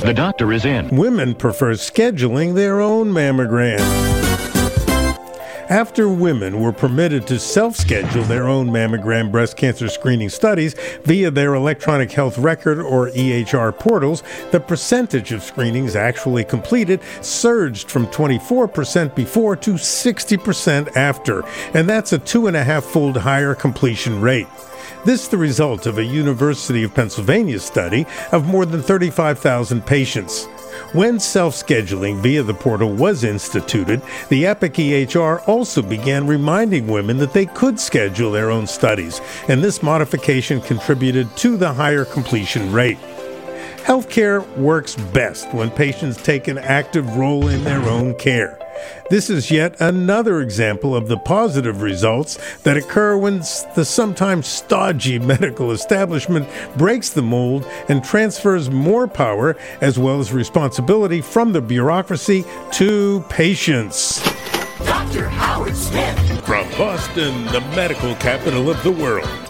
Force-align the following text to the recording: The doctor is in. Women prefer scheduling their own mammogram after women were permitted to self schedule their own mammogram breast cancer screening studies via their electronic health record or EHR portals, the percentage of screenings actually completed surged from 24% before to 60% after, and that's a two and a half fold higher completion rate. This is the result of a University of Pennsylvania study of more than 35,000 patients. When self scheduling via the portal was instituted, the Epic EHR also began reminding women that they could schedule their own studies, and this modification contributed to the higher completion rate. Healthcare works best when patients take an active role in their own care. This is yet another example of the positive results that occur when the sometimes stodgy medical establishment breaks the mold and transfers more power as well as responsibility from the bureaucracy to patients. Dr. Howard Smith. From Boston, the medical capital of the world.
The 0.00 0.14
doctor 0.14 0.50
is 0.52 0.64
in. 0.64 0.88
Women 0.96 1.34
prefer 1.34 1.74
scheduling 1.74 2.54
their 2.54 2.80
own 2.80 3.12
mammogram 3.12 4.29
after 5.70 6.08
women 6.08 6.60
were 6.60 6.72
permitted 6.72 7.26
to 7.28 7.38
self 7.38 7.76
schedule 7.76 8.24
their 8.24 8.48
own 8.48 8.68
mammogram 8.68 9.30
breast 9.30 9.56
cancer 9.56 9.88
screening 9.88 10.28
studies 10.28 10.74
via 11.04 11.30
their 11.30 11.54
electronic 11.54 12.10
health 12.10 12.36
record 12.36 12.80
or 12.80 13.08
EHR 13.10 13.78
portals, 13.78 14.22
the 14.50 14.60
percentage 14.60 15.32
of 15.32 15.42
screenings 15.42 15.94
actually 15.94 16.44
completed 16.44 17.00
surged 17.22 17.88
from 17.88 18.08
24% 18.08 19.14
before 19.14 19.54
to 19.56 19.74
60% 19.74 20.96
after, 20.96 21.44
and 21.72 21.88
that's 21.88 22.12
a 22.12 22.18
two 22.18 22.48
and 22.48 22.56
a 22.56 22.64
half 22.64 22.84
fold 22.84 23.16
higher 23.16 23.54
completion 23.54 24.20
rate. 24.20 24.48
This 25.04 25.22
is 25.22 25.28
the 25.28 25.38
result 25.38 25.86
of 25.86 25.98
a 25.98 26.04
University 26.04 26.82
of 26.82 26.94
Pennsylvania 26.94 27.60
study 27.60 28.06
of 28.32 28.46
more 28.46 28.66
than 28.66 28.82
35,000 28.82 29.86
patients. 29.86 30.46
When 30.92 31.20
self 31.20 31.54
scheduling 31.54 32.20
via 32.20 32.42
the 32.42 32.54
portal 32.54 32.92
was 32.92 33.24
instituted, 33.24 34.02
the 34.28 34.46
Epic 34.46 34.74
EHR 34.74 35.46
also 35.48 35.82
began 35.82 36.26
reminding 36.26 36.86
women 36.86 37.18
that 37.18 37.32
they 37.32 37.46
could 37.46 37.78
schedule 37.78 38.32
their 38.32 38.50
own 38.50 38.66
studies, 38.66 39.20
and 39.48 39.62
this 39.62 39.82
modification 39.82 40.60
contributed 40.60 41.36
to 41.38 41.56
the 41.56 41.72
higher 41.72 42.04
completion 42.04 42.72
rate. 42.72 42.98
Healthcare 43.84 44.46
works 44.56 44.94
best 44.94 45.52
when 45.54 45.70
patients 45.70 46.22
take 46.22 46.48
an 46.48 46.58
active 46.58 47.16
role 47.16 47.48
in 47.48 47.64
their 47.64 47.82
own 47.88 48.14
care. 48.14 48.58
This 49.10 49.30
is 49.30 49.50
yet 49.50 49.80
another 49.80 50.40
example 50.40 50.94
of 50.94 51.08
the 51.08 51.16
positive 51.16 51.82
results 51.82 52.38
that 52.62 52.76
occur 52.76 53.16
when 53.16 53.38
the 53.38 53.84
sometimes 53.84 54.46
stodgy 54.46 55.18
medical 55.18 55.72
establishment 55.72 56.48
breaks 56.76 57.10
the 57.10 57.22
mold 57.22 57.66
and 57.88 58.04
transfers 58.04 58.70
more 58.70 59.08
power 59.08 59.56
as 59.80 59.98
well 59.98 60.20
as 60.20 60.32
responsibility 60.32 61.20
from 61.20 61.52
the 61.52 61.60
bureaucracy 61.60 62.44
to 62.72 63.24
patients. 63.28 64.22
Dr. 64.78 65.28
Howard 65.28 65.76
Smith. 65.76 66.18
From 66.44 66.68
Boston, 66.70 67.44
the 67.46 67.60
medical 67.76 68.14
capital 68.16 68.70
of 68.70 68.82
the 68.82 68.92
world. 68.92 69.49